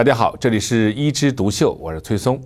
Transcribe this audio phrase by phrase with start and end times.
[0.00, 2.42] 大家好，这里是一枝独秀，我是崔松。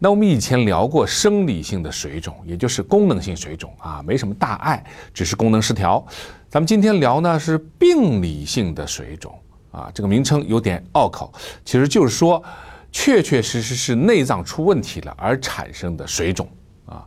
[0.00, 4.84] 那我们以前聊过生理性的水肿，也就是功能性水肿啊，没什么大碍，
[5.14, 6.04] 只是功能失调。
[6.48, 9.32] 咱们今天聊呢是病理性的水肿
[9.70, 11.32] 啊，这个名称有点拗口，
[11.64, 12.42] 其实就是说
[12.90, 16.48] 确确实实是内脏出问题了而产生的水肿
[16.86, 17.06] 啊。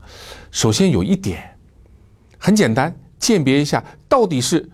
[0.50, 1.44] 首先有一点
[2.38, 4.66] 很简单，鉴别一下到底是。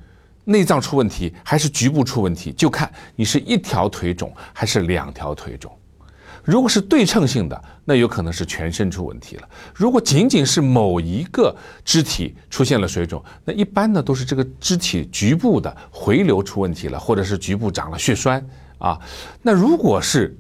[0.50, 5.72] 内脏出问题还是局部出问题，就看你是一条腿肿还是两条腿肿。
[6.44, 9.48] 如果是对称性的，那有可能是全身出问题了。
[9.76, 18.44] 如果仅仅是某一个肢体出现了水肿，那一般呢都是这个肢体局部的回流出问题了，或者是局部长了血栓
[18.80, 19.00] 啊。
[19.44, 20.36] 那如果是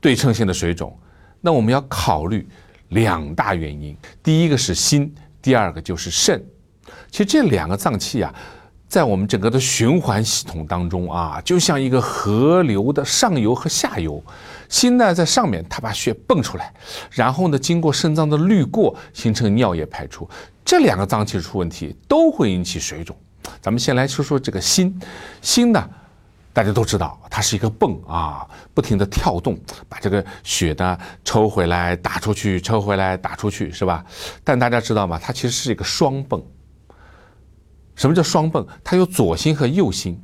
[0.00, 0.98] 对称性的水肿，
[1.40, 2.48] 那我们要考虑
[2.88, 6.44] 两大原因：第一个是心，第二个就是肾。
[7.12, 8.34] 其实这两个脏器啊。
[8.88, 14.22] 在我们整个的循环系统当中啊，就像一个河流的上游和下游，
[14.68, 16.72] 心呢在上面，它把血泵出来，
[17.10, 20.28] 然后呢经过肾脏的滤过，形成尿液排出。
[20.64, 23.14] 这两个脏器出问题，都会引起水肿。
[23.60, 24.98] 咱们先来说说这个心，
[25.42, 25.90] 心呢，
[26.52, 34.04] 大家都知道，它是一个泵啊，不停的跳动，把这个血呢抽回来打出去，抽回来打出去，是吧？
[34.44, 35.20] 但大家知道吗？
[35.20, 36.40] 它其实是一个双泵。
[37.96, 38.64] 什么叫双泵？
[38.84, 40.22] 它有左心和右心。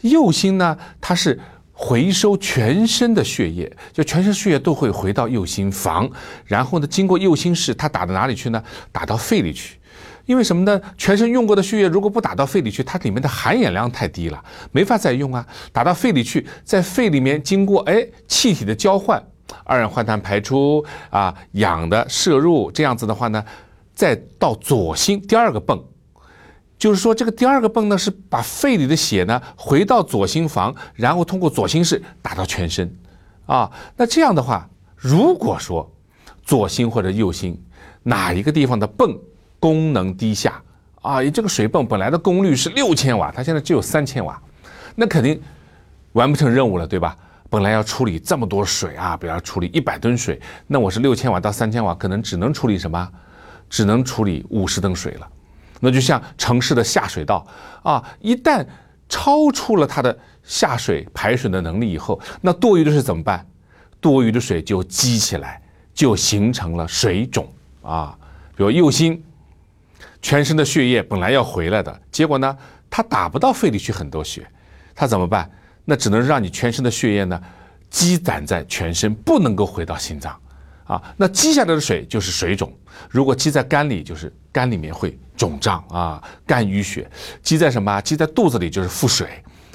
[0.00, 1.38] 右心呢，它是
[1.72, 6.10] 回收全身的血液，就全身血液都会回到右心房，
[6.44, 8.62] 然后呢，经过右心室，它打到哪里去呢？
[8.90, 9.78] 打到肺里去。
[10.26, 10.80] 因为什么呢？
[10.96, 15.44] 全身用过的血液如果不打到肺里去，它里面的含氧量太低了，没法再用啊。
[15.72, 19.20] 打到肺里去，在肺里面经过哎气体的交换，
[19.64, 23.44] 二氧化碳排出啊，氧的摄入，这样子的话呢，
[23.94, 25.82] 再到左心第二个泵。
[26.80, 32.90] 就是说，这个第二个泵呢，是把肺里的血呢回到左心房，然后通过左心室打到全身，
[33.44, 35.88] 啊，那这样的话，如果说
[36.42, 37.62] 左心或者右心
[38.02, 39.14] 哪一个地方的泵
[39.60, 40.60] 功能低下，
[41.02, 44.42] 啊，这个水泵本来的功率是六千瓦，它现在只有三千瓦，
[44.96, 45.38] 那肯定
[46.12, 47.14] 完不成任务了，对吧？
[47.50, 53.06] 本来要处理这么多水啊，比如处理一百吨水，那我是六千瓦到三千瓦，可能只能处理什么？
[53.68, 55.28] 只能处理五十吨水了。
[55.80, 57.44] 那就像城市的下水道
[57.82, 58.64] 啊，一旦
[59.08, 63.44] 超出了它的下水排水的能力以后，那多余的水怎么办？
[64.00, 65.60] 多余的水就积起来，
[65.92, 67.52] 就形成了水肿
[67.82, 68.16] 啊。
[68.56, 69.22] 比如右心，
[70.22, 72.56] 全身的血液本来要回来的，结果呢，
[72.88, 74.46] 它打不到肺里去很多血，
[74.94, 75.50] 它怎么办？
[75.84, 77.40] 那只能让你全身的血液呢
[77.88, 80.38] 积攒在全身，不能够回到心脏。
[80.84, 82.72] 啊，那积下来的水就是水肿。
[83.08, 87.02] 如果积在肝里，就是肝里面会肿胀啊，肝淤血；
[87.42, 87.98] 积在什么？
[88.02, 89.26] 积在肚子里就是腹水；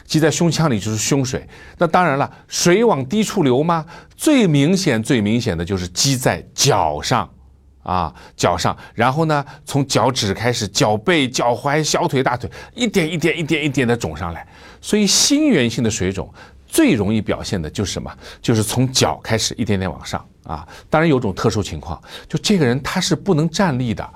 [0.05, 1.43] 积在胸腔里就是胸水。
[1.79, 3.83] 那当然了，水往低处流吗？
[4.15, 7.27] 最明显、最明显的就是积在脚上
[7.81, 8.77] 啊，脚上。
[8.93, 14.47] 然后呢，从脚趾开始，脚背、脚踝、小腿、大腿，一点一点、一点一点的肿上来。
[14.79, 16.31] 所以，心源性的水肿。
[16.67, 18.13] 最容易表现的就是什么？
[18.41, 20.67] 就是从脚开始一点点往上啊。
[20.89, 24.07] 当然有种特殊情况，就这个人他是不能站立的，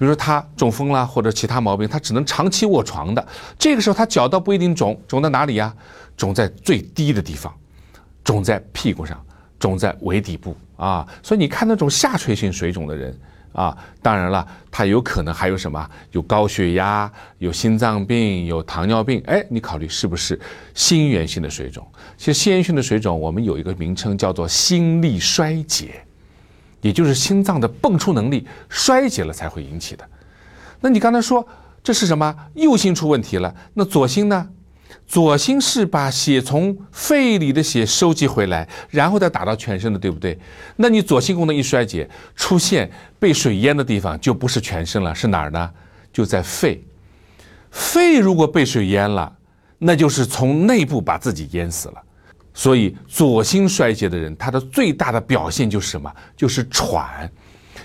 [0.00, 3.28] 比如说他中风了或者其他毛病，他只能长期卧床的。
[3.58, 5.70] 这个时候他脚倒不一定肿，肿在哪里呀？
[6.16, 7.54] 肿在最低的地方，
[8.24, 9.22] 肿在屁股上，
[9.58, 11.06] 肿在尾底部啊。
[11.22, 13.14] 所以你看那种下垂性水肿的人。
[13.52, 15.90] 啊，当然了，他有可能还有什么？
[16.12, 19.20] 有高血压，有心脏病，有糖尿病。
[19.26, 20.38] 哎，你考虑是不是
[20.72, 21.84] 心源性的水肿？
[22.16, 26.00] 其实心源性的水肿，我们有一个名称叫做心力衰竭，
[26.80, 30.04] 也就是心脏的泵出能力衰竭了才会引起的。
[30.80, 31.46] 那你刚才说
[31.82, 32.34] 这是什么？
[32.54, 34.48] 右心出问题了，那左心呢？
[35.06, 40.38] 左心是把血从肺里的血收集回来，然后再打到全身的，对不对？
[40.76, 42.88] 那你左心功能一衰竭，出现
[43.18, 45.70] 被水淹的地方就不是全身了，是哪儿呢？
[46.12, 46.84] 就在肺。
[47.72, 49.32] 肺如果被水淹了，
[49.78, 52.02] 那就是从内部把自己淹死了。
[52.60, 56.12] 所以左心衰竭的人，他的最大的表现就是什么？
[56.36, 57.32] 就是喘，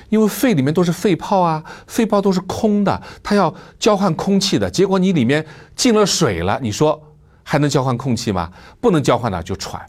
[0.10, 5.46] 因为肺里面都是肺泡啊，肺泡都是空的，它要交换空气的，结果你里面
[5.78, 7.02] 进了水了，你说。
[7.48, 8.52] 还能交换空气吗？
[8.82, 9.80] 不能交换了，就喘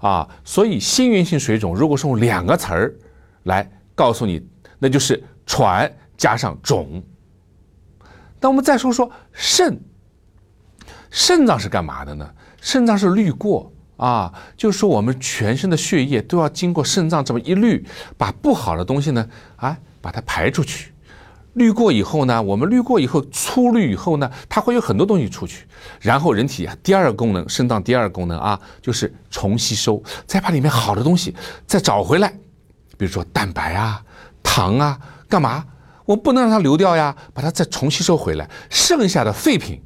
[0.00, 0.28] 啊。
[0.44, 2.94] 所以心源性水肿，如果是用两个词儿
[3.44, 4.46] 来告诉你，
[4.78, 7.02] 那就是喘加上肿。
[8.38, 9.80] 那我们再说说肾，
[11.10, 12.30] 肾脏是干嘛的呢？
[12.60, 17.84] 肾脏是滤过啊，就是说我们全身的血液都要经过肾脏这么一滤，
[18.16, 20.92] 把不好的东西呢，啊，把它排出去。
[21.54, 25.66] 滤过以后呢，我们滤过以后粗滤以后呢，它会有很多东西出去，
[26.00, 31.34] 然后人体啊第二个功能，肾脏第二个功能啊，就是重吸收，再把里面好的东西
[31.66, 32.28] 再找回来，
[32.98, 34.02] 比如说蛋白啊、
[34.42, 34.98] 糖啊，
[35.30, 35.64] 干嘛？
[36.04, 39.82] 我不能让它流掉呀，把它再重吸收回来，剩下的废品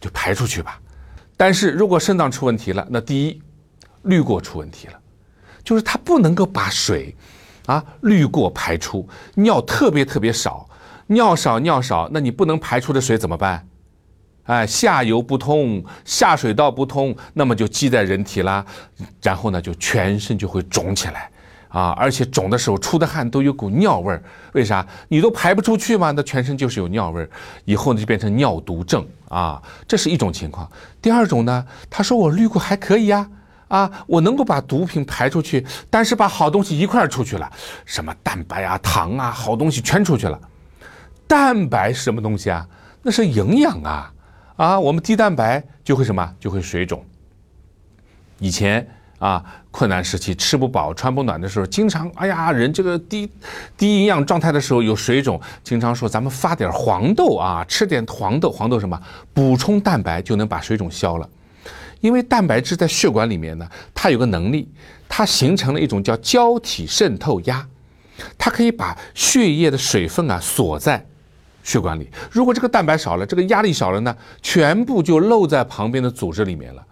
[0.00, 0.80] 就排出去吧。
[1.36, 3.42] 但是如果肾脏出问题了，那第一，
[4.02, 4.94] 滤过出问题了，
[5.62, 7.14] 就是它不能够把水
[7.66, 10.68] 啊滤过排出，尿特别特别少。
[11.08, 13.66] 尿少尿少，那你不能排出的水怎么办？
[14.44, 18.64] 哎，下游不通，下水道不通，那么就积在人体啦，
[19.20, 21.28] 然后呢，就全身就会肿起来
[21.68, 21.90] 啊！
[21.98, 24.22] 而且肿的时候出的汗都有股尿味儿，
[24.52, 24.86] 为啥？
[25.08, 27.30] 你都排不出去嘛，那全身就是有尿味儿，
[27.64, 29.60] 以后呢就变成尿毒症啊！
[29.88, 30.70] 这是一种情况。
[31.02, 33.28] 第二种呢，他说我滤过还可以呀，
[33.70, 37.50] 啊，我能够把毒品排出去，但是把好东西一块儿出去了，
[37.86, 40.38] 什么蛋白啊、糖啊，好东西全出去了。
[41.28, 42.66] 蛋白是什么东西啊？
[43.02, 44.12] 那是营养啊！
[44.56, 46.34] 啊，我们低蛋白就会什么？
[46.40, 47.04] 就会水肿。
[48.40, 48.84] 以前
[49.20, 53.30] 啊，困难时期吃不饱穿不暖的时候，经常哎呀，人这个低
[53.76, 59.00] 低营养状态的时候有水肿，经常说咱们发点黄豆啊，吃点黄豆，黄豆什么？
[59.32, 61.28] 补充蛋白就能把水肿消了。
[62.00, 64.68] 因为蛋白质在血管里面呢，它有个能力，
[65.08, 67.66] 它形成了一种叫胶体渗透压，
[68.36, 71.06] 它可以把血液的水分啊锁在。
[71.62, 76.82] 血管里，如果这个蛋白少了，这个压力少了呢，全部就漏在旁边的组织里面了。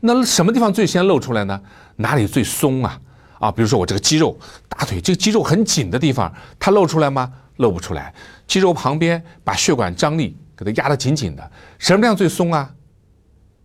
[0.00, 1.60] 那什么地方最先漏出来呢？
[1.96, 3.00] 哪里最松啊？
[3.38, 4.36] 啊，比如说我这个肌肉，
[4.68, 7.32] 大腿这个肌肉很紧的地方，它露出来吗？
[7.58, 8.12] 露不出来。
[8.48, 12.68] 肌肉旁边把血管张力给它压得紧紧的，什么地方最松啊？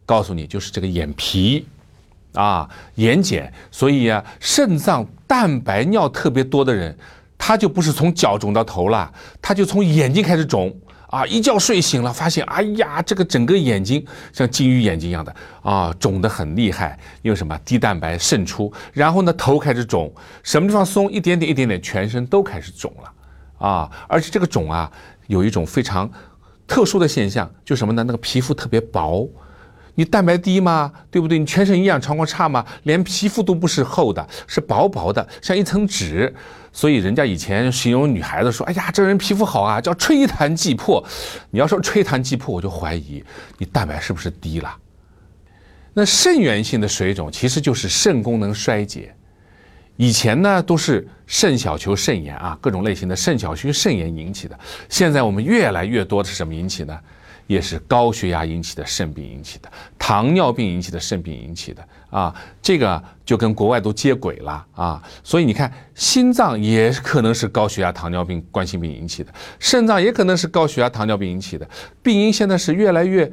[0.05, 1.65] 告诉你，就是这个眼皮
[2.33, 3.49] 啊，眼睑。
[3.71, 6.97] 所以啊，肾脏蛋白尿特别多的人。
[7.43, 9.11] 他就不是从脚肿到头了，
[9.41, 10.71] 他就从眼睛开始肿
[11.07, 11.25] 啊！
[11.25, 16.99] 一觉睡醒了，发现哎呀，这个整个眼睛像金鱼眼睛一样的啊，肿得很厉害。
[17.23, 17.59] 因为什么？
[17.65, 20.13] 低蛋白渗出，然后呢，头开始肿，
[20.43, 23.91] 什么地方松，一点点，一点点，全身都开始肿了啊！
[24.07, 24.91] 而且这个肿啊，
[25.25, 26.07] 有一种非常
[26.67, 28.03] 特殊的现象，就什么呢？
[28.03, 29.27] 那个皮肤特别薄。
[29.95, 30.91] 你蛋白低吗？
[31.09, 31.37] 对不对？
[31.37, 32.65] 你全身营养状况差吗？
[32.83, 36.33] 连皮肤都不是厚的，是薄薄的，像一层纸。
[36.73, 41.03] 所以人家以前形容女孩子说：“哎呀，这人皮肤好啊，叫吹弹即破。”
[41.51, 43.21] 你要说吹弹即破，我就怀疑
[43.57, 44.73] 你蛋白是不是低了。
[45.93, 49.13] 那肾源性的水肿其实就是肾功能衰竭。
[49.97, 54.57] 以前呢都是肾小球肾炎啊，各种类型的肾小球肾炎引起的。
[54.87, 56.97] 现在我们越来越多的是什么引起呢？
[57.51, 59.69] 也是高血压引起的肾病引起的，
[59.99, 65.03] 糖尿病引起的肾病引起的啊，这个就跟国外都接轨了啊。
[65.21, 71.69] 所以你看，心脏也可能是高血压、糖尿病、冠心病引起的，肾脏也可能是高血压、糖尿病引起的。
[72.01, 73.29] 病因现在是越来越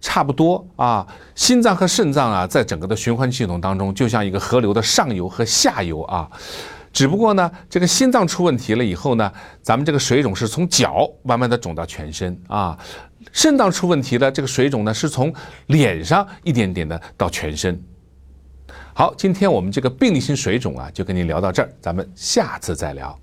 [0.00, 1.06] 差不多啊。
[1.34, 6.26] 心脏和肾脏啊，在整个的循环系统当中，就像一个河流的上游和下游啊。
[6.98, 12.76] 只不过呢，这个心脏出问题了以后呢，咱们这个水肿是从脚慢慢的肿到全身啊。
[13.32, 15.32] 肾脏出问题了，这个水肿呢是从
[15.66, 17.80] 脸上一点点的到全身。
[18.94, 23.16] 好，今天我们这个病理性水肿啊，就跟您聊到这儿，咱们下次再聊。